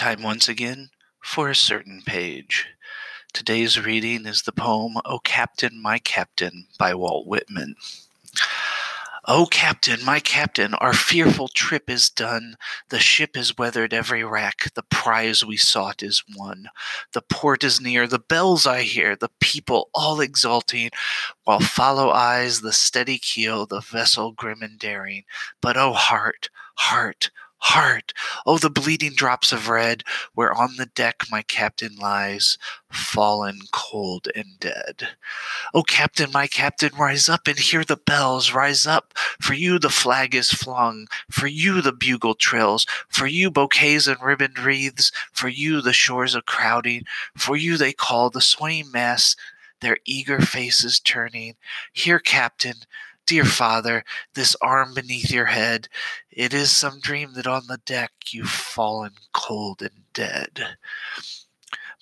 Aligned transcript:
Time 0.00 0.22
once 0.22 0.48
again 0.48 0.88
for 1.22 1.50
a 1.50 1.54
certain 1.54 2.00
page. 2.00 2.68
Today's 3.34 3.78
reading 3.78 4.24
is 4.24 4.40
the 4.40 4.50
poem 4.50 4.94
O 5.04 5.18
Captain, 5.18 5.78
My 5.78 5.98
Captain 5.98 6.68
by 6.78 6.94
Walt 6.94 7.26
Whitman. 7.26 7.74
O 9.28 9.44
Captain, 9.44 10.02
my 10.02 10.18
Captain, 10.18 10.72
our 10.72 10.94
fearful 10.94 11.48
trip 11.48 11.90
is 11.90 12.08
done. 12.08 12.56
The 12.88 12.98
ship 12.98 13.36
has 13.36 13.58
weathered 13.58 13.92
every 13.92 14.24
wreck. 14.24 14.70
The 14.74 14.84
prize 14.84 15.44
we 15.44 15.58
sought 15.58 16.02
is 16.02 16.24
won. 16.34 16.70
The 17.12 17.20
port 17.20 17.62
is 17.62 17.78
near. 17.78 18.06
The 18.06 18.18
bells 18.18 18.66
I 18.66 18.84
hear. 18.84 19.16
The 19.16 19.28
people 19.38 19.90
all 19.92 20.22
exulting, 20.22 20.92
while 21.44 21.60
follow 21.60 22.08
eyes 22.08 22.62
the 22.62 22.72
steady 22.72 23.18
keel, 23.18 23.66
the 23.66 23.82
vessel 23.82 24.32
grim 24.32 24.62
and 24.62 24.78
daring. 24.78 25.24
But 25.60 25.76
O 25.76 25.92
heart, 25.92 26.48
heart, 26.76 27.30
heart, 27.60 28.12
oh, 28.46 28.58
the 28.58 28.70
bleeding 28.70 29.12
drops 29.12 29.52
of 29.52 29.68
red, 29.68 30.02
where 30.34 30.52
on 30.52 30.76
the 30.76 30.86
deck 30.86 31.24
my 31.30 31.42
captain 31.42 31.96
lies, 31.96 32.58
fallen 32.90 33.60
cold 33.72 34.28
and 34.34 34.58
dead. 34.58 35.08
Oh, 35.72 35.82
captain, 35.82 36.30
my 36.32 36.46
captain, 36.46 36.90
rise 36.98 37.28
up 37.28 37.46
and 37.46 37.58
hear 37.58 37.84
the 37.84 37.96
bells, 37.96 38.52
rise 38.52 38.86
up, 38.86 39.14
for 39.40 39.54
you 39.54 39.78
the 39.78 39.90
flag 39.90 40.34
is 40.34 40.50
flung, 40.50 41.06
for 41.30 41.46
you 41.46 41.80
the 41.82 41.92
bugle 41.92 42.34
trills, 42.34 42.86
for 43.08 43.26
you 43.26 43.50
bouquets 43.50 44.06
and 44.06 44.22
ribboned 44.22 44.58
wreaths, 44.58 45.12
for 45.32 45.48
you 45.48 45.80
the 45.80 45.92
shores 45.92 46.34
are 46.34 46.42
crowding, 46.42 47.04
for 47.36 47.56
you 47.56 47.76
they 47.76 47.92
call 47.92 48.30
the 48.30 48.40
swaying 48.40 48.90
mass, 48.90 49.36
their 49.80 49.98
eager 50.04 50.40
faces 50.40 51.00
turning. 51.00 51.56
Here, 51.92 52.18
captain, 52.18 52.76
Dear 53.30 53.44
father, 53.44 54.04
this 54.34 54.56
arm 54.60 54.92
beneath 54.92 55.30
your 55.30 55.46
head, 55.46 55.86
it 56.32 56.52
is 56.52 56.76
some 56.76 56.98
dream 56.98 57.34
that 57.34 57.46
on 57.46 57.68
the 57.68 57.78
deck 57.78 58.10
you've 58.32 58.50
fallen 58.50 59.12
cold 59.32 59.82
and 59.82 60.12
dead. 60.12 60.76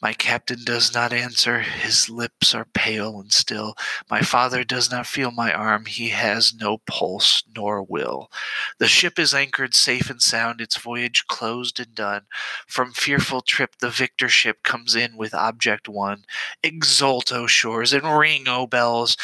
My 0.00 0.14
captain 0.14 0.64
does 0.64 0.94
not 0.94 1.12
answer. 1.12 1.60
His 1.60 2.08
lips 2.08 2.54
are 2.54 2.64
pale 2.64 3.20
and 3.20 3.30
still. 3.30 3.74
My 4.08 4.22
father 4.22 4.64
does 4.64 4.90
not 4.90 5.06
feel 5.06 5.30
my 5.30 5.52
arm. 5.52 5.84
He 5.84 6.08
has 6.10 6.54
no 6.54 6.78
pulse 6.78 7.42
nor 7.54 7.82
will. 7.82 8.30
The 8.78 8.88
ship 8.88 9.18
is 9.18 9.34
anchored 9.34 9.74
safe 9.74 10.08
and 10.08 10.22
sound, 10.22 10.62
its 10.62 10.78
voyage 10.78 11.26
closed 11.26 11.78
and 11.78 11.94
done. 11.94 12.22
From 12.66 12.92
fearful 12.92 13.42
trip, 13.42 13.76
the 13.80 13.90
victor 13.90 14.30
ship 14.30 14.62
comes 14.62 14.94
in 14.94 15.14
with 15.18 15.34
object 15.34 15.90
won. 15.90 16.24
Exult, 16.62 17.32
O 17.32 17.46
shores, 17.46 17.92
and 17.92 18.18
ring, 18.18 18.48
O 18.48 18.66
bells. 18.66 19.18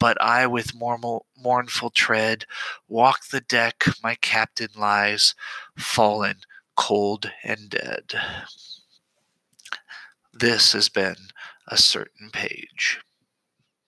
But 0.00 0.20
I, 0.20 0.46
with 0.48 0.74
mournful 0.74 1.90
tread, 1.90 2.46
walk 2.88 3.28
the 3.28 3.42
deck. 3.42 3.84
My 4.02 4.16
captain 4.16 4.70
lies, 4.74 5.34
fallen, 5.76 6.38
cold, 6.74 7.30
and 7.44 7.70
dead. 7.70 8.14
This 10.32 10.72
has 10.72 10.88
been 10.88 11.16
a 11.68 11.76
certain 11.76 12.30
page. 12.32 13.00